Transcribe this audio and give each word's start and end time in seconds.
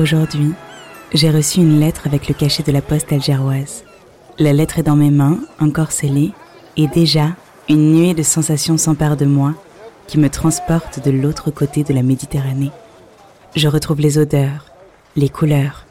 Aujourd'hui, 0.00 0.54
j'ai 1.12 1.28
reçu 1.28 1.60
une 1.60 1.78
lettre 1.78 2.06
avec 2.06 2.26
le 2.26 2.32
cachet 2.32 2.62
de 2.62 2.72
la 2.72 2.80
poste 2.80 3.12
algéroise. 3.12 3.84
La 4.38 4.54
lettre 4.54 4.78
est 4.78 4.82
dans 4.82 4.96
mes 4.96 5.10
mains, 5.10 5.40
encore 5.60 5.92
scellée, 5.92 6.32
et 6.78 6.86
déjà, 6.86 7.36
une 7.68 7.92
nuée 7.92 8.14
de 8.14 8.22
sensations 8.22 8.78
s'empare 8.78 9.18
de 9.18 9.26
moi 9.26 9.52
qui 10.06 10.18
me 10.18 10.30
transporte 10.30 11.04
de 11.04 11.10
l'autre 11.10 11.50
côté 11.50 11.84
de 11.84 11.92
la 11.92 12.02
Méditerranée. 12.02 12.70
Je 13.56 13.68
retrouve 13.68 14.00
les 14.00 14.16
odeurs, 14.16 14.72
les 15.16 15.28
couleurs, 15.28 15.84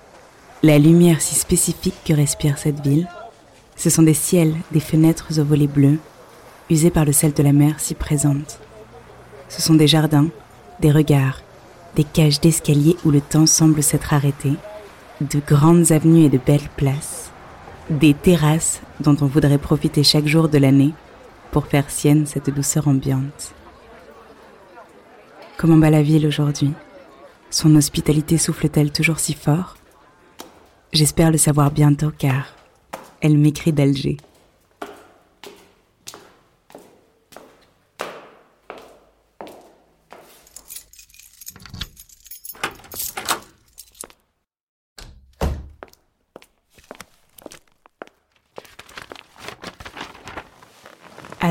la 0.63 0.79
lumière 0.79 1.21
si 1.21 1.35
spécifique 1.35 2.01
que 2.03 2.13
respire 2.13 2.57
cette 2.57 2.79
ville. 2.79 3.07
Ce 3.75 3.91
sont 3.91 4.01
des 4.01 4.15
ciels, 4.15 4.55
des 4.71 4.79
fenêtres 4.79 5.39
aux 5.39 5.45
volets 5.45 5.67
bleus, 5.67 5.99
usés 6.71 6.89
par 6.89 7.05
le 7.05 7.11
sel 7.11 7.33
de 7.33 7.43
la 7.43 7.53
mer 7.53 7.75
si 7.77 7.93
présente. 7.93 8.59
Ce 9.49 9.61
sont 9.61 9.75
des 9.75 9.87
jardins, 9.87 10.29
des 10.79 10.91
regards, 10.91 11.43
des 11.99 12.05
cages 12.05 12.39
d'escalier 12.39 12.95
où 13.03 13.11
le 13.11 13.19
temps 13.19 13.45
semble 13.45 13.83
s'être 13.83 14.13
arrêté, 14.13 14.53
de 15.19 15.41
grandes 15.45 15.91
avenues 15.91 16.23
et 16.23 16.29
de 16.29 16.37
belles 16.37 16.69
places, 16.77 17.29
des 17.89 18.13
terrasses 18.13 18.79
dont 19.01 19.17
on 19.19 19.25
voudrait 19.25 19.57
profiter 19.57 20.01
chaque 20.01 20.25
jour 20.25 20.47
de 20.47 20.57
l'année 20.57 20.93
pour 21.51 21.67
faire 21.67 21.91
sienne 21.91 22.25
cette 22.25 22.49
douceur 22.51 22.87
ambiante. 22.87 23.53
Comment 25.57 25.77
va 25.77 25.89
la 25.89 26.01
ville 26.01 26.25
aujourd'hui? 26.25 26.71
Son 27.49 27.75
hospitalité 27.75 28.37
souffle-t-elle 28.37 28.93
toujours 28.93 29.19
si 29.19 29.33
fort? 29.33 29.75
J'espère 30.93 31.31
le 31.31 31.37
savoir 31.37 31.69
bientôt 31.69 32.13
car 32.17 32.45
elle 33.19 33.37
m'écrit 33.37 33.73
d'Alger. 33.73 34.15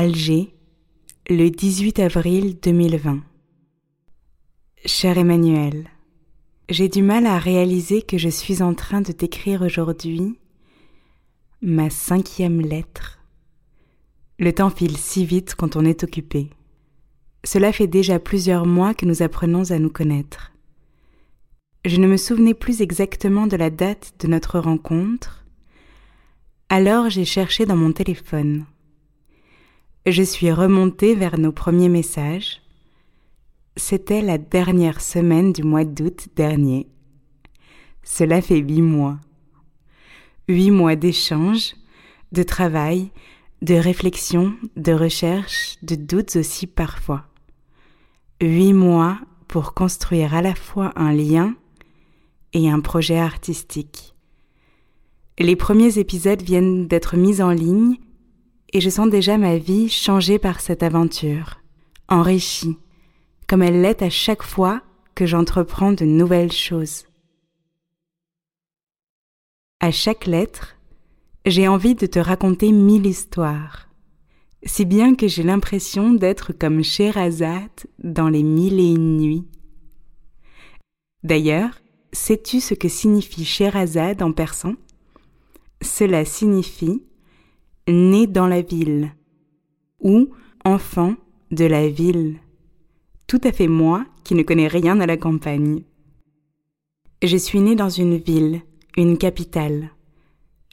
Alger, 0.01 0.55
le 1.29 1.49
18 1.49 1.99
avril 1.99 2.57
2020. 2.63 3.19
Cher 4.85 5.17
Emmanuel, 5.17 5.89
j'ai 6.69 6.87
du 6.87 7.01
mal 7.01 7.25
à 7.25 7.37
réaliser 7.37 8.01
que 8.01 8.17
je 8.17 8.29
suis 8.29 8.61
en 8.61 8.73
train 8.73 9.01
de 9.01 9.11
t'écrire 9.11 9.61
aujourd'hui 9.61 10.39
ma 11.61 11.89
cinquième 11.89 12.61
lettre. 12.61 13.19
Le 14.39 14.53
temps 14.53 14.69
file 14.69 14.95
si 14.95 15.25
vite 15.25 15.55
quand 15.55 15.75
on 15.75 15.83
est 15.83 16.05
occupé. 16.05 16.49
Cela 17.43 17.73
fait 17.73 17.87
déjà 17.87 18.19
plusieurs 18.19 18.65
mois 18.65 18.93
que 18.93 19.05
nous 19.05 19.21
apprenons 19.21 19.69
à 19.69 19.79
nous 19.79 19.91
connaître. 19.91 20.53
Je 21.83 21.97
ne 21.97 22.07
me 22.07 22.15
souvenais 22.15 22.53
plus 22.53 22.81
exactement 22.81 23.47
de 23.47 23.57
la 23.57 23.69
date 23.69 24.13
de 24.21 24.29
notre 24.29 24.59
rencontre, 24.59 25.43
alors 26.69 27.09
j'ai 27.09 27.25
cherché 27.25 27.65
dans 27.65 27.75
mon 27.75 27.91
téléphone 27.91 28.65
je 30.11 30.23
suis 30.23 30.51
remontée 30.51 31.15
vers 31.15 31.37
nos 31.37 31.51
premiers 31.51 31.89
messages. 31.89 32.61
C'était 33.75 34.21
la 34.21 34.37
dernière 34.37 35.01
semaine 35.01 35.53
du 35.53 35.63
mois 35.63 35.85
d'août 35.85 36.27
dernier. 36.35 36.87
Cela 38.03 38.41
fait 38.41 38.57
huit 38.57 38.81
mois. 38.81 39.19
Huit 40.47 40.71
mois 40.71 40.95
d'échanges, 40.95 41.75
de 42.31 42.43
travail, 42.43 43.11
de 43.61 43.75
réflexion, 43.75 44.53
de 44.75 44.93
recherche, 44.93 45.77
de 45.81 45.95
doutes 45.95 46.37
aussi 46.37 46.65
parfois. 46.65 47.25
Huit 48.41 48.73
mois 48.73 49.19
pour 49.47 49.73
construire 49.73 50.33
à 50.33 50.41
la 50.41 50.55
fois 50.55 50.93
un 50.95 51.13
lien 51.13 51.55
et 52.53 52.69
un 52.69 52.79
projet 52.79 53.19
artistique. 53.19 54.15
Les 55.37 55.55
premiers 55.55 55.99
épisodes 55.99 56.41
viennent 56.41 56.87
d'être 56.87 57.15
mis 57.15 57.41
en 57.41 57.51
ligne 57.51 57.97
et 58.71 58.81
je 58.81 58.89
sens 58.89 59.09
déjà 59.09 59.37
ma 59.37 59.57
vie 59.57 59.89
changée 59.89 60.39
par 60.39 60.61
cette 60.61 60.83
aventure, 60.83 61.61
enrichie, 62.07 62.77
comme 63.47 63.63
elle 63.63 63.81
l'est 63.81 64.01
à 64.01 64.09
chaque 64.09 64.43
fois 64.43 64.81
que 65.15 65.25
j'entreprends 65.25 65.91
de 65.91 66.05
nouvelles 66.05 66.51
choses. 66.51 67.05
À 69.79 69.91
chaque 69.91 70.25
lettre, 70.25 70.77
j'ai 71.45 71.67
envie 71.67 71.95
de 71.95 72.05
te 72.05 72.19
raconter 72.19 72.71
mille 72.71 73.05
histoires, 73.05 73.89
si 74.63 74.85
bien 74.85 75.15
que 75.15 75.27
j'ai 75.27 75.43
l'impression 75.43 76.13
d'être 76.13 76.53
comme 76.53 76.83
Sherazade 76.83 77.87
dans 78.03 78.29
les 78.29 78.43
mille 78.43 78.79
et 78.79 78.91
une 78.91 79.17
nuits. 79.17 79.47
D'ailleurs, 81.23 81.81
sais-tu 82.11 82.59
ce 82.59 82.73
que 82.73 82.89
signifie 82.89 83.45
Sherazade 83.45 84.21
en 84.21 84.31
persan? 84.31 84.75
Cela 85.81 86.25
signifie 86.25 87.03
né 87.89 88.27
dans 88.27 88.47
la 88.47 88.61
ville 88.61 89.13
ou 89.99 90.29
enfant 90.63 91.15
de 91.51 91.65
la 91.65 91.89
ville. 91.89 92.37
Tout 93.27 93.41
à 93.43 93.51
fait 93.51 93.67
moi 93.67 94.05
qui 94.23 94.35
ne 94.35 94.43
connais 94.43 94.67
rien 94.67 94.99
à 94.99 95.05
la 95.05 95.17
campagne. 95.17 95.83
Je 97.21 97.37
suis 97.37 97.59
né 97.59 97.75
dans 97.75 97.89
une 97.89 98.17
ville, 98.17 98.61
une 98.95 99.17
capitale. 99.17 99.89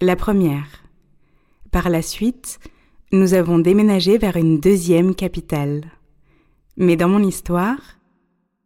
La 0.01 0.17
première. 0.17 0.85
Par 1.73 1.89
la 1.89 2.03
suite, 2.03 2.59
nous 3.13 3.35
avons 3.35 3.59
déménagé 3.59 4.19
vers 4.19 4.37
une 4.37 4.61
deuxième 4.61 5.15
capitale. 5.15 5.83
Mais 6.77 6.97
dans 6.97 7.09
mon 7.09 7.23
histoire, 7.23 7.81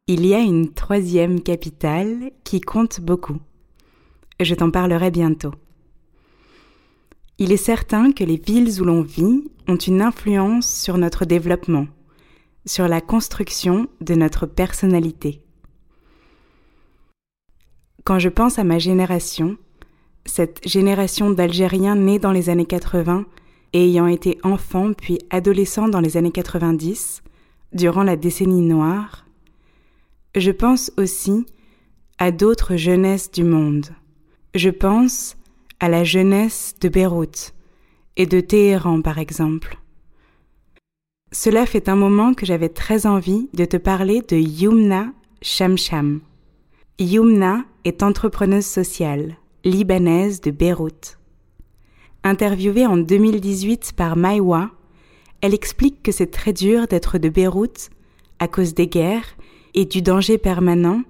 il 0.07 0.27
y 0.27 0.35
a 0.35 0.41
une 0.41 0.73
troisième 0.73 1.41
capitale 1.41 2.33
qui 2.43 2.61
compte 2.61 3.01
beaucoup. 3.01 3.39
Je 4.41 4.55
t'en 4.55 4.71
parlerai 4.71 5.11
bientôt. 5.11 5.53
Il 7.43 7.53
est 7.53 7.57
certain 7.57 8.13
que 8.13 8.23
les 8.23 8.37
villes 8.37 8.83
où 8.83 8.85
l'on 8.85 9.01
vit 9.01 9.45
ont 9.67 9.77
une 9.77 10.03
influence 10.03 10.71
sur 10.71 10.99
notre 10.99 11.25
développement, 11.25 11.87
sur 12.67 12.87
la 12.87 13.01
construction 13.01 13.89
de 14.03 14.15
notre 14.15 14.45
personnalité. 14.45 15.41
Quand 18.05 18.19
je 18.19 18.29
pense 18.29 18.59
à 18.59 18.65
ma 18.65 18.79
génération, 18.79 19.57
cette 20.27 20.61
génération 20.69 21.31
d'Algériens 21.31 21.97
nés 21.97 22.19
dans 22.19 22.31
les 22.31 22.51
années 22.51 22.67
80 22.67 23.25
et 23.73 23.87
ayant 23.87 24.07
été 24.07 24.39
enfants 24.43 24.93
puis 24.93 25.19
adolescents 25.31 25.89
dans 25.89 26.01
les 26.01 26.19
années 26.19 26.33
90, 26.33 27.23
durant 27.73 28.03
la 28.03 28.17
décennie 28.17 28.61
noire, 28.61 29.25
je 30.35 30.51
pense 30.51 30.93
aussi 30.99 31.47
à 32.19 32.33
d'autres 32.33 32.77
jeunesses 32.77 33.31
du 33.31 33.45
monde. 33.45 33.87
Je 34.55 34.69
pense 34.69 35.39
à 35.81 35.89
la 35.89 36.05
jeunesse 36.05 36.75
de 36.81 36.89
Beyrouth 36.89 37.55
et 38.17 38.27
de 38.27 38.41
Téhéran 38.41 39.03
par 39.03 39.19
exemple. 39.19 39.79
Cela 41.33 41.65
fait 41.65 41.89
un 41.89 41.97
moment 41.97 42.35
que 42.35 42.45
j'avais 42.45 42.69
très 42.69 43.07
envie 43.07 43.49
de 43.55 43.65
te 43.65 43.77
parler 43.77 44.23
de 44.29 44.37
Yumna 44.37 45.13
Shamsham. 45.43 46.21
Yumna 46.99 47.65
est 47.85 48.03
entrepreneuse 48.03 48.67
sociale, 48.67 49.37
libanaise 49.65 50.41
de 50.41 50.51
Beyrouth. 50.51 51.19
Interviewée 52.25 52.87
en 52.87 52.99
2018 52.99 53.95
par 53.97 54.17
Maïwa, 54.17 54.71
elle 55.41 55.55
explique 55.55 56.03
que 56.03 56.13
c'est 56.13 56.31
très 56.31 56.53
dur 56.53 56.87
d'être 56.87 57.17
de 57.17 57.31
Beyrouth 57.31 57.91
à 58.39 58.49
cause 58.49 58.75
des 58.75 58.89
guerres 58.89 59.37
et 59.75 59.87
du 59.87 60.03
danger 60.03 60.37
permanent, 60.37 61.03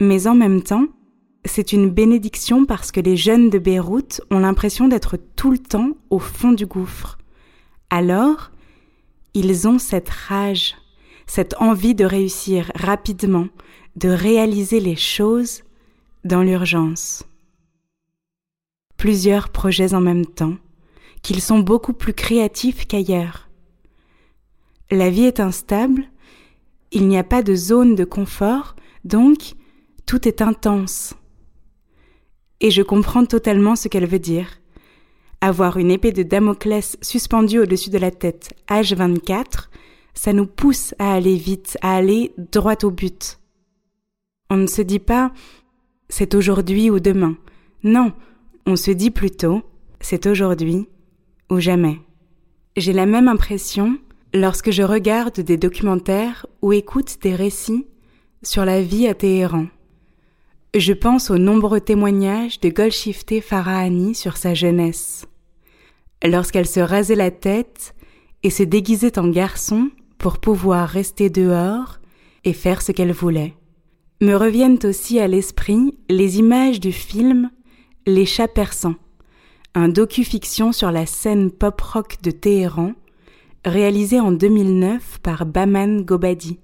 mais 0.00 0.26
en 0.28 0.34
même 0.34 0.62
temps, 0.62 0.86
c'est 1.44 1.72
une 1.72 1.90
bénédiction 1.90 2.66
parce 2.66 2.92
que 2.92 3.00
les 3.00 3.16
jeunes 3.16 3.50
de 3.50 3.58
Beyrouth 3.58 4.20
ont 4.30 4.40
l'impression 4.40 4.88
d'être 4.88 5.16
tout 5.36 5.50
le 5.50 5.58
temps 5.58 5.92
au 6.10 6.18
fond 6.18 6.52
du 6.52 6.66
gouffre. 6.66 7.18
Alors, 7.90 8.50
ils 9.34 9.68
ont 9.68 9.78
cette 9.78 10.10
rage, 10.10 10.76
cette 11.26 11.54
envie 11.60 11.94
de 11.94 12.04
réussir 12.04 12.70
rapidement, 12.74 13.48
de 13.96 14.08
réaliser 14.08 14.80
les 14.80 14.96
choses 14.96 15.62
dans 16.24 16.42
l'urgence. 16.42 17.24
Plusieurs 18.96 19.48
projets 19.50 19.94
en 19.94 20.00
même 20.00 20.26
temps, 20.26 20.56
qu'ils 21.22 21.40
sont 21.40 21.60
beaucoup 21.60 21.92
plus 21.92 22.14
créatifs 22.14 22.86
qu'ailleurs. 22.86 23.48
La 24.90 25.10
vie 25.10 25.24
est 25.24 25.40
instable, 25.40 26.04
il 26.90 27.06
n'y 27.06 27.18
a 27.18 27.24
pas 27.24 27.42
de 27.42 27.54
zone 27.54 27.94
de 27.94 28.04
confort, 28.04 28.74
donc 29.04 29.54
tout 30.06 30.26
est 30.26 30.42
intense. 30.42 31.14
Et 32.60 32.70
je 32.70 32.82
comprends 32.82 33.24
totalement 33.24 33.76
ce 33.76 33.88
qu'elle 33.88 34.06
veut 34.06 34.18
dire. 34.18 34.60
Avoir 35.40 35.76
une 35.76 35.90
épée 35.90 36.12
de 36.12 36.24
Damoclès 36.24 36.96
suspendue 37.00 37.60
au-dessus 37.60 37.90
de 37.90 37.98
la 37.98 38.10
tête, 38.10 38.54
H24, 38.68 39.68
ça 40.14 40.32
nous 40.32 40.46
pousse 40.46 40.94
à 40.98 41.14
aller 41.14 41.36
vite, 41.36 41.78
à 41.80 41.94
aller 41.94 42.32
droit 42.36 42.74
au 42.82 42.90
but. 42.90 43.38
On 44.50 44.56
ne 44.56 44.66
se 44.66 44.82
dit 44.82 44.98
pas 44.98 45.32
c'est 46.08 46.34
aujourd'hui 46.34 46.90
ou 46.90 46.98
demain. 46.98 47.36
Non, 47.84 48.12
on 48.66 48.76
se 48.76 48.90
dit 48.90 49.10
plutôt 49.10 49.62
c'est 50.00 50.26
aujourd'hui 50.26 50.88
ou 51.50 51.60
jamais. 51.60 52.00
J'ai 52.76 52.92
la 52.92 53.06
même 53.06 53.28
impression 53.28 53.98
lorsque 54.34 54.70
je 54.70 54.82
regarde 54.82 55.40
des 55.40 55.56
documentaires 55.56 56.46
ou 56.62 56.72
écoute 56.72 57.18
des 57.22 57.34
récits 57.34 57.86
sur 58.42 58.64
la 58.64 58.82
vie 58.82 59.06
à 59.06 59.14
Téhéran. 59.14 59.66
Je 60.74 60.92
pense 60.92 61.30
aux 61.30 61.38
nombreux 61.38 61.80
témoignages 61.80 62.60
de 62.60 62.68
Golshifteh 62.68 63.40
Farahani 63.40 64.14
sur 64.14 64.36
sa 64.36 64.52
jeunesse. 64.52 65.26
Lorsqu'elle 66.22 66.66
se 66.66 66.80
rasait 66.80 67.14
la 67.14 67.30
tête 67.30 67.94
et 68.42 68.50
se 68.50 68.62
déguisait 68.62 69.18
en 69.18 69.28
garçon 69.28 69.90
pour 70.18 70.38
pouvoir 70.38 70.86
rester 70.86 71.30
dehors 71.30 72.00
et 72.44 72.52
faire 72.52 72.82
ce 72.82 72.92
qu'elle 72.92 73.12
voulait. 73.12 73.54
Me 74.20 74.34
reviennent 74.34 74.78
aussi 74.84 75.18
à 75.18 75.26
l'esprit 75.26 75.96
les 76.10 76.38
images 76.38 76.80
du 76.80 76.92
film 76.92 77.50
Les 78.06 78.26
chats 78.26 78.46
persans, 78.46 78.96
un 79.74 79.88
docu-fiction 79.88 80.72
sur 80.72 80.90
la 80.90 81.06
scène 81.06 81.50
pop-rock 81.50 82.16
de 82.22 82.30
Téhéran, 82.30 82.92
réalisé 83.64 84.20
en 84.20 84.32
2009 84.32 85.20
par 85.22 85.46
Baman 85.46 86.02
Gobadi. 86.02 86.58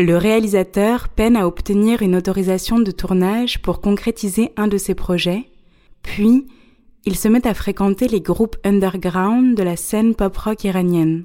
Le 0.00 0.16
réalisateur 0.16 1.08
peine 1.08 1.34
à 1.36 1.44
obtenir 1.48 2.02
une 2.02 2.14
autorisation 2.14 2.78
de 2.78 2.92
tournage 2.92 3.60
pour 3.60 3.80
concrétiser 3.80 4.52
un 4.56 4.68
de 4.68 4.78
ses 4.78 4.94
projets, 4.94 5.50
puis 6.02 6.46
il 7.04 7.16
se 7.16 7.26
met 7.26 7.44
à 7.48 7.52
fréquenter 7.52 8.06
les 8.06 8.20
groupes 8.20 8.56
underground 8.64 9.56
de 9.56 9.62
la 9.64 9.74
scène 9.74 10.14
pop-rock 10.14 10.62
iranienne. 10.62 11.24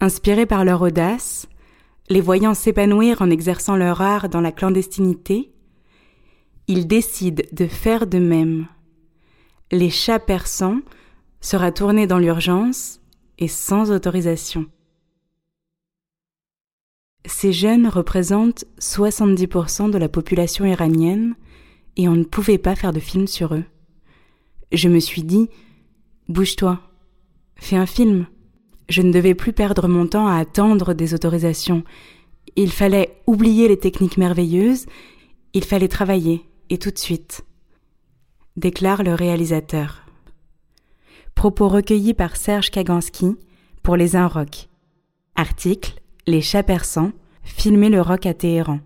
Inspiré 0.00 0.44
par 0.44 0.64
leur 0.64 0.82
audace, 0.82 1.46
les 2.08 2.20
voyant 2.20 2.54
s'épanouir 2.54 3.22
en 3.22 3.30
exerçant 3.30 3.76
leur 3.76 4.00
art 4.00 4.28
dans 4.28 4.40
la 4.40 4.50
clandestinité, 4.50 5.52
il 6.66 6.88
décide 6.88 7.46
de 7.52 7.66
faire 7.66 8.08
de 8.08 8.18
même. 8.18 8.66
Les 9.70 9.90
chats 9.90 10.18
persans 10.18 10.80
sera 11.40 11.70
tourné 11.70 12.08
dans 12.08 12.18
l'urgence 12.18 13.00
et 13.38 13.46
sans 13.46 13.92
autorisation. 13.92 14.66
Ces 17.26 17.52
jeunes 17.52 17.86
représentent 17.86 18.64
70% 18.80 19.90
de 19.90 19.98
la 19.98 20.08
population 20.08 20.64
iranienne 20.64 21.34
et 21.96 22.08
on 22.08 22.16
ne 22.16 22.24
pouvait 22.24 22.58
pas 22.58 22.74
faire 22.74 22.92
de 22.92 23.00
film 23.00 23.26
sur 23.26 23.54
eux. 23.54 23.64
Je 24.72 24.88
me 24.88 25.00
suis 25.00 25.22
dit, 25.22 25.48
bouge-toi, 26.28 26.80
fais 27.56 27.76
un 27.76 27.86
film. 27.86 28.26
Je 28.88 29.02
ne 29.02 29.12
devais 29.12 29.34
plus 29.34 29.52
perdre 29.52 29.86
mon 29.86 30.06
temps 30.06 30.26
à 30.26 30.36
attendre 30.36 30.94
des 30.94 31.14
autorisations. 31.14 31.84
Il 32.56 32.72
fallait 32.72 33.20
oublier 33.26 33.68
les 33.68 33.78
techniques 33.78 34.16
merveilleuses, 34.16 34.86
il 35.52 35.64
fallait 35.64 35.88
travailler, 35.88 36.44
et 36.70 36.78
tout 36.78 36.90
de 36.90 36.98
suite. 36.98 37.44
Déclare 38.56 39.02
le 39.02 39.14
réalisateur. 39.14 40.04
Propos 41.34 41.68
recueillis 41.68 42.14
par 42.14 42.36
Serge 42.36 42.70
Kaganski 42.70 43.36
pour 43.82 43.96
les 43.96 44.16
Un 44.16 44.26
Rock. 44.26 44.68
Article 45.36 45.99
Les 46.26 46.42
chats 46.42 46.62
persans, 46.62 47.12
filmer 47.42 47.88
le 47.88 48.02
rock 48.02 48.26
à 48.26 48.34
Téhéran. 48.34 48.80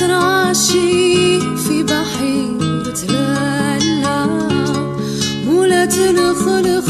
تنعشي 0.00 1.40
في 1.40 1.82
بحيرة 1.82 2.98
لالا 3.12 4.26
ولا 5.48 5.84
تنخلق 5.86 6.83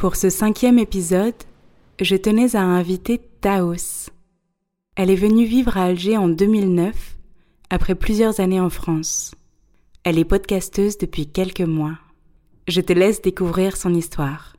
Pour 0.00 0.16
ce 0.16 0.30
cinquième 0.30 0.78
épisode, 0.78 1.34
je 2.00 2.16
tenais 2.16 2.56
à 2.56 2.62
inviter 2.62 3.20
Taos. 3.42 4.08
Elle 4.96 5.10
est 5.10 5.14
venue 5.14 5.44
vivre 5.44 5.76
à 5.76 5.84
Alger 5.84 6.16
en 6.16 6.26
2009, 6.26 7.18
après 7.68 7.94
plusieurs 7.94 8.40
années 8.40 8.62
en 8.62 8.70
France. 8.70 9.34
Elle 10.02 10.18
est 10.18 10.24
podcasteuse 10.24 10.96
depuis 10.96 11.26
quelques 11.26 11.60
mois. 11.60 11.98
Je 12.66 12.80
te 12.80 12.94
laisse 12.94 13.20
découvrir 13.20 13.76
son 13.76 13.92
histoire. 13.92 14.56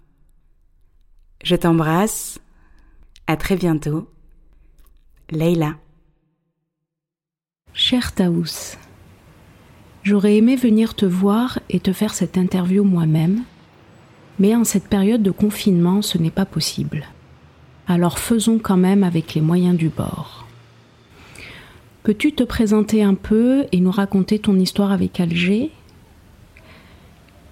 Je 1.44 1.56
t'embrasse. 1.56 2.38
À 3.26 3.36
très 3.36 3.56
bientôt. 3.56 4.08
Leila. 5.32 5.74
Cher 7.74 8.14
Taous, 8.14 8.78
j'aurais 10.04 10.36
aimé 10.36 10.56
venir 10.56 10.94
te 10.94 11.08
voir 11.08 11.58
et 11.72 11.80
te 11.80 11.94
faire 11.94 12.14
cette 12.14 12.38
interview 12.38 12.84
moi-même, 12.84 13.44
mais 14.42 14.56
en 14.56 14.64
cette 14.64 14.88
période 14.88 15.22
de 15.22 15.30
confinement, 15.30 16.02
ce 16.02 16.18
n'est 16.18 16.32
pas 16.32 16.46
possible. 16.46 17.06
Alors 17.88 18.18
faisons 18.18 18.58
quand 18.58 18.76
même 18.76 19.04
avec 19.04 19.36
les 19.36 19.42
moyens 19.42 19.78
du 19.78 19.90
bord. 19.90 20.48
Peux-tu 22.02 22.34
te 22.34 22.42
présenter 22.44 23.04
un 23.04 23.14
peu 23.14 23.68
et 23.72 23.80
nous 23.80 23.92
raconter 23.92 24.40
ton 24.40 24.58
histoire 24.58 24.92
avec 24.92 25.20
Alger 25.20 25.70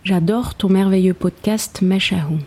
J'adore 0.04 0.56
ton 0.56 0.70
merveilleux 0.70 1.14
podcast 1.14 1.84
Meshahou, 1.84 2.40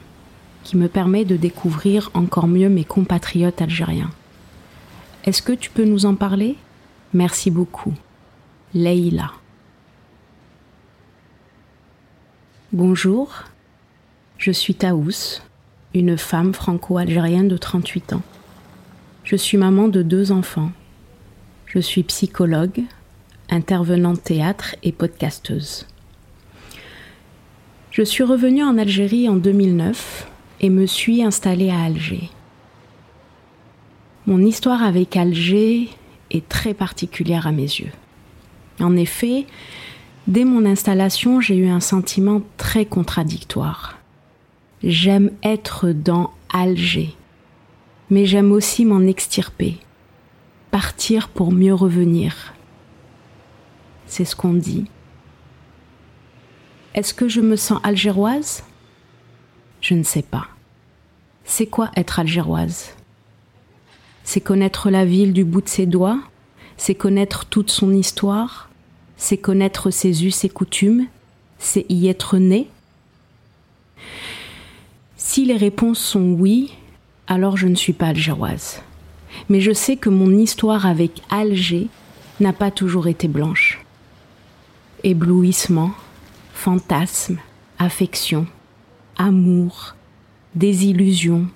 qui 0.65 0.77
me 0.77 0.89
permet 0.89 1.25
de 1.25 1.37
découvrir 1.37 2.11
encore 2.13 2.49
mieux 2.49 2.69
mes 2.69 2.85
compatriotes 2.85 3.63
algériens. 3.63 4.11
Est-ce 5.25 5.43
que 5.43 5.53
tu 5.53 5.71
peux 5.71 5.85
nous 5.85 6.05
en 6.05 6.17
parler? 6.17 6.57
Merci 7.15 7.53
beaucoup. 7.53 7.95
Leïla. 8.75 9.31
Bonjour, 12.73 13.45
je 14.43 14.51
suis 14.51 14.75
Taous, 14.75 15.41
une 15.95 16.19
femme 16.19 16.53
franco-algérienne 16.53 17.47
de 17.47 17.57
38 17.57 18.15
ans. 18.15 18.23
Je 19.23 19.37
suis 19.37 19.57
maman 19.57 19.87
de 19.87 20.03
deux 20.03 20.33
enfants. 20.33 20.73
Je 21.67 21.79
suis 21.79 22.03
psychologue, 22.03 22.83
intervenante 23.51 24.25
théâtre 24.25 24.75
et 24.83 24.91
podcasteuse. 24.91 25.87
Je 27.93 28.03
suis 28.03 28.25
revenue 28.25 28.65
en 28.65 28.79
Algérie 28.79 29.29
en 29.29 29.37
2009 29.37 30.29
et 30.61 30.71
me 30.71 30.87
suis 30.87 31.23
installée 31.23 31.71
à 31.71 31.81
Alger. 31.81 32.29
Mon 34.27 34.41
histoire 34.41 34.83
avec 34.83 35.17
Alger 35.17 35.89
est 36.33 36.49
très 36.49 36.75
particulière 36.75 37.47
à 37.47 37.53
mes 37.53 37.63
yeux. 37.63 37.93
En 38.81 38.97
effet, 38.97 39.47
dès 40.27 40.45
mon 40.45 40.67
installation, 40.67 41.41
j'ai 41.41 41.55
eu 41.55 41.69
un 41.69 41.79
sentiment 41.79 42.43
très 42.57 42.87
contradictoire. 42.87 44.02
J'aime 44.85 45.31
être 45.45 45.91
dans 45.91 46.33
Alger, 46.53 47.15
mais 48.11 48.27
j'aime 48.27 48.51
aussi 48.51 48.85
m'en 48.85 49.03
extirper, 49.03 49.79
partir 50.73 51.29
pour 51.29 51.53
mieux 51.53 51.73
revenir. 51.73 52.53
C'est 54.07 54.25
ce 54.25 54.35
qu'on 54.35 54.55
dit. 54.55 54.87
Est-ce 56.95 57.15
que 57.15 57.29
je 57.29 57.41
me 57.41 57.55
sens 57.55 57.81
algéroise? 57.85 58.65
Je 59.81 59.95
ne 59.95 60.03
sais 60.03 60.23
pas. 60.23 60.49
C'est 61.45 61.67
quoi 61.67 61.91
être 61.95 62.19
algéroise? 62.19 62.97
C'est 64.25 64.41
connaître 64.41 64.91
la 64.91 65.05
ville 65.05 65.33
du 65.33 65.45
bout 65.45 65.61
de 65.61 65.69
ses 65.69 65.87
doigts? 65.87 66.21
C'est 66.77 66.97
connaître 66.97 67.45
toute 67.45 67.71
son 67.71 67.93
histoire? 67.95 68.69
C'est 69.17 69.39
connaître 69.39 69.91
ses 69.91 70.25
us 70.25 70.43
et 70.45 70.49
coutumes? 70.49 71.07
C'est 71.59 71.87
y 71.89 72.09
être 72.09 72.39
né? 72.39 72.69
Si 75.25 75.47
les 75.47 75.57
réponses 75.57 76.01
sont 76.01 76.37
oui, 76.39 76.75
alors 77.29 77.57
je 77.57 77.69
ne 77.69 77.77
suis 77.77 77.93
pas 77.93 78.09
algéroise. 78.09 78.83
Mais 79.49 79.61
je 79.61 79.73
sais 79.73 79.97
que 79.97 80.11
mon 80.11 80.37
histoire 80.37 80.85
avec 80.85 81.23
Alger 81.31 81.87
n'a 82.41 82.53
pas 82.53 82.73
toujours 82.73 83.07
été 83.07 83.29
blanche. 83.29 83.81
Éblouissement, 85.05 85.93
fantasmes, 86.53 87.39
affection, 87.79 88.47
amour, 89.17 89.95
désillusion, 90.57 91.47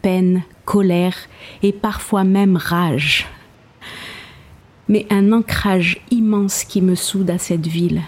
peine, 0.00 0.42
colère 0.64 1.16
et 1.62 1.72
parfois 1.72 2.24
même 2.24 2.56
rage. 2.56 3.28
Mais 4.88 5.06
un 5.10 5.32
ancrage 5.32 6.00
immense 6.10 6.64
qui 6.64 6.80
me 6.80 6.94
soude 6.94 7.30
à 7.30 7.38
cette 7.38 7.66
ville. 7.66 8.00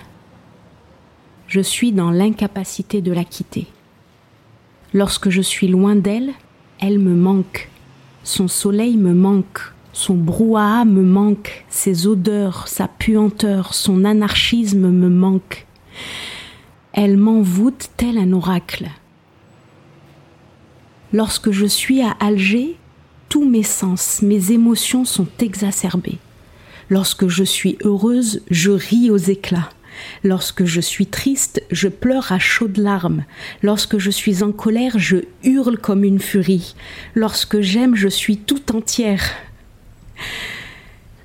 Je 1.48 1.60
suis 1.60 1.92
dans 1.92 2.10
l'incapacité 2.10 3.02
de 3.02 3.12
la 3.12 3.24
quitter. 3.24 3.68
Lorsque 4.94 5.30
je 5.30 5.40
suis 5.40 5.68
loin 5.68 5.96
d'elle, 5.96 6.32
elle 6.80 6.98
me 6.98 7.14
manque. 7.14 7.70
Son 8.24 8.46
soleil 8.46 8.96
me 8.96 9.14
manque. 9.14 9.72
Son 9.92 10.14
brouhaha 10.14 10.84
me 10.84 11.02
manque. 11.02 11.64
Ses 11.68 12.06
odeurs, 12.06 12.68
sa 12.68 12.88
puanteur, 12.88 13.74
son 13.74 14.04
anarchisme 14.04 14.90
me 14.90 15.08
manquent. 15.08 15.66
Elle 16.92 17.16
m'envoûte 17.16 17.90
tel 17.96 18.18
un 18.18 18.32
oracle. 18.32 18.88
Lorsque 21.12 21.50
je 21.50 21.66
suis 21.66 22.02
à 22.02 22.10
Alger, 22.20 22.76
tous 23.28 23.48
mes 23.48 23.62
sens, 23.62 24.20
mes 24.22 24.52
émotions 24.52 25.04
sont 25.06 25.28
exacerbés. 25.38 26.18
Lorsque 26.90 27.28
je 27.28 27.44
suis 27.44 27.78
heureuse, 27.82 28.42
je 28.50 28.70
ris 28.70 29.10
aux 29.10 29.16
éclats. 29.16 29.70
Lorsque 30.24 30.64
je 30.64 30.80
suis 30.80 31.06
triste, 31.06 31.62
je 31.70 31.88
pleure 31.88 32.32
à 32.32 32.38
chaudes 32.38 32.78
larmes. 32.78 33.24
Lorsque 33.62 33.98
je 33.98 34.10
suis 34.10 34.42
en 34.42 34.52
colère, 34.52 34.98
je 34.98 35.18
hurle 35.44 35.78
comme 35.78 36.04
une 36.04 36.20
furie. 36.20 36.74
Lorsque 37.14 37.60
j'aime, 37.60 37.94
je 37.94 38.08
suis 38.08 38.38
tout 38.38 38.74
entière. 38.74 39.22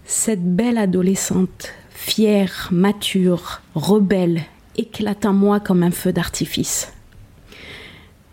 Cette 0.06 0.56
belle 0.56 0.78
adolescente, 0.78 1.74
fière, 1.90 2.70
mature, 2.72 3.62
rebelle, 3.76 4.44
éclate 4.78 5.26
en 5.26 5.34
moi 5.34 5.60
comme 5.60 5.84
un 5.84 5.92
feu 5.92 6.14
d'artifice. 6.14 6.94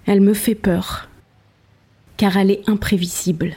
Elle 0.07 0.21
me 0.21 0.35
fait 0.35 0.55
peur, 0.55 1.09
car 2.17 2.37
elle 2.37 2.51
est 2.51 2.69
imprévisible. 2.69 3.55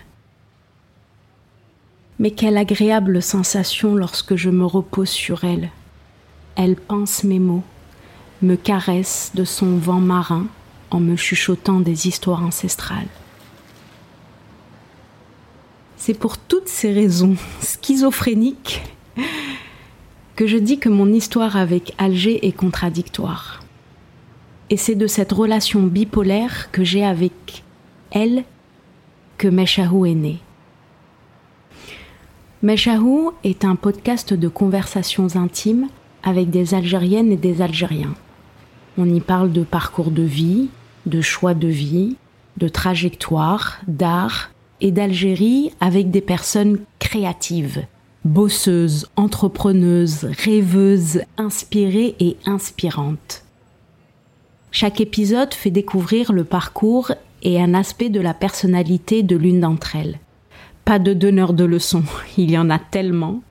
Mais 2.19 2.31
quelle 2.31 2.57
agréable 2.57 3.21
sensation 3.21 3.95
lorsque 3.95 4.35
je 4.35 4.49
me 4.49 4.65
repose 4.65 5.09
sur 5.09 5.43
elle. 5.43 5.69
Elle 6.59 6.75
pense 6.75 7.23
mes 7.23 7.37
mots, 7.37 7.63
me 8.41 8.55
caresse 8.55 9.31
de 9.35 9.43
son 9.43 9.77
vent 9.77 9.99
marin 9.99 10.47
en 10.89 10.99
me 10.99 11.15
chuchotant 11.15 11.79
des 11.79 12.07
histoires 12.07 12.43
ancestrales. 12.43 13.07
C'est 15.97 16.15
pour 16.15 16.39
toutes 16.39 16.67
ces 16.67 16.91
raisons 16.91 17.35
schizophréniques 17.61 18.81
que 20.35 20.47
je 20.47 20.57
dis 20.57 20.79
que 20.79 20.89
mon 20.89 21.13
histoire 21.13 21.57
avec 21.57 21.93
Alger 21.99 22.47
est 22.47 22.53
contradictoire. 22.53 23.61
Et 24.71 24.77
c'est 24.77 24.95
de 24.95 25.07
cette 25.07 25.31
relation 25.31 25.83
bipolaire 25.83 26.71
que 26.71 26.83
j'ai 26.83 27.05
avec 27.05 27.63
elle 28.09 28.43
que 29.37 29.47
Meshahou 29.47 30.07
est 30.07 30.15
né. 30.15 30.39
Meshahou 32.63 33.33
est 33.43 33.63
un 33.63 33.75
podcast 33.75 34.33
de 34.33 34.47
conversations 34.47 35.35
intimes 35.35 35.87
avec 36.23 36.49
des 36.49 36.73
Algériennes 36.73 37.31
et 37.31 37.37
des 37.37 37.61
Algériens. 37.61 38.15
On 38.97 39.07
y 39.07 39.19
parle 39.19 39.51
de 39.51 39.63
parcours 39.63 40.11
de 40.11 40.23
vie, 40.23 40.69
de 41.05 41.21
choix 41.21 41.53
de 41.53 41.67
vie, 41.67 42.15
de 42.57 42.67
trajectoire, 42.67 43.79
d'art 43.87 44.49
et 44.81 44.91
d'Algérie 44.91 45.71
avec 45.79 46.11
des 46.11 46.21
personnes 46.21 46.79
créatives, 46.99 47.85
bosseuse, 48.25 49.07
entrepreneuse, 49.15 50.25
rêveuse, 50.43 51.21
inspirée 51.37 52.15
et 52.19 52.37
inspirante. 52.45 53.43
Chaque 54.71 55.01
épisode 55.01 55.53
fait 55.53 55.71
découvrir 55.71 56.33
le 56.33 56.43
parcours 56.43 57.11
et 57.43 57.61
un 57.61 57.73
aspect 57.73 58.09
de 58.09 58.19
la 58.19 58.33
personnalité 58.33 59.23
de 59.23 59.35
l'une 59.35 59.61
d'entre 59.61 59.95
elles. 59.95 60.19
Pas 60.85 60.99
de 60.99 61.13
donneur 61.13 61.53
de 61.53 61.63
leçons, 61.63 62.03
il 62.37 62.51
y 62.51 62.57
en 62.57 62.69
a 62.69 62.79
tellement. 62.79 63.41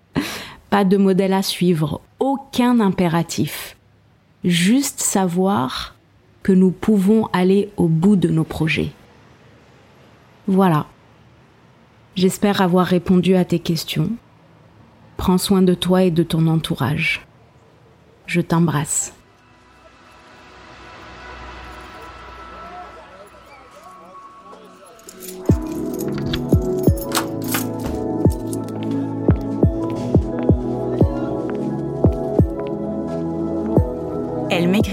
Pas 0.70 0.84
de 0.84 0.96
modèle 0.96 1.32
à 1.32 1.42
suivre, 1.42 2.00
aucun 2.18 2.80
impératif. 2.80 3.76
Juste 4.44 5.00
savoir 5.00 5.94
que 6.42 6.52
nous 6.52 6.70
pouvons 6.70 7.26
aller 7.32 7.70
au 7.76 7.88
bout 7.88 8.16
de 8.16 8.28
nos 8.28 8.44
projets. 8.44 8.92
Voilà. 10.46 10.86
J'espère 12.14 12.60
avoir 12.60 12.86
répondu 12.86 13.34
à 13.34 13.44
tes 13.44 13.58
questions. 13.58 14.12
Prends 15.16 15.38
soin 15.38 15.62
de 15.62 15.74
toi 15.74 16.04
et 16.04 16.10
de 16.10 16.22
ton 16.22 16.46
entourage. 16.46 17.26
Je 18.26 18.40
t'embrasse. 18.40 19.12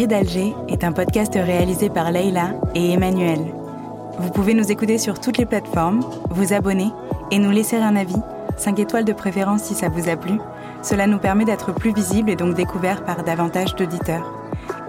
D'Alger 0.08 0.54
est 0.68 0.84
un 0.84 0.92
podcast 0.92 1.34
réalisé 1.36 1.90
par 1.90 2.12
Leïla 2.12 2.56
et 2.76 2.92
Emmanuel. 2.92 3.40
Vous 4.20 4.32
pouvez 4.32 4.54
nous 4.54 4.72
écouter 4.72 4.98
sur 4.98 5.20
toutes 5.20 5.38
les 5.38 5.46
plateformes, 5.46 6.02
vous 6.30 6.52
abonner 6.52 6.92
et 7.32 7.40
nous 7.40 7.52
laisser 7.52 7.78
un 7.78 7.96
avis 7.96 8.22
5 8.58 8.80
étoiles 8.80 9.06
de 9.06 9.14
préférence 9.14 9.64
si 9.64 9.76
ça 9.76 9.90
vous 9.90 10.10
a 10.10 10.18
plu. 10.18 10.40
Cela 10.82 11.08
nous 11.08 11.20
permet 11.20 11.46
d'être 11.46 11.74
plus 11.74 11.94
visibles 11.94 12.30
et 12.30 12.36
donc 12.36 12.56
découverts 12.56 13.06
par 13.06 13.24
davantage 13.24 13.76
d'auditeurs. 13.76 14.34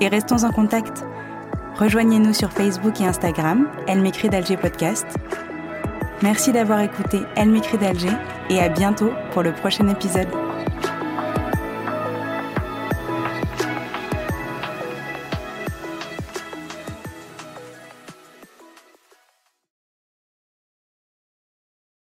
Et 0.01 0.09
restons 0.09 0.43
en 0.43 0.51
contact. 0.51 1.05
Rejoignez-nous 1.79 2.35
sur 2.35 2.51
Facebook 2.51 3.01
et 3.01 3.07
Instagram, 3.07 3.69
Elle 3.87 4.01
m'écrit 4.01 4.29
d'Alger 4.29 4.57
Podcast. 4.57 5.07
Merci 6.23 6.53
d'avoir 6.53 6.81
écouté 6.81 7.21
Elle 7.37 7.51
m'écrit 7.51 7.79
d'Alger 7.79 8.13
et 8.51 8.59
à 8.61 8.69
bientôt 8.69 9.11
pour 9.33 9.43
le 9.43 9.53
prochain 9.53 9.87
épisode. 9.89 10.29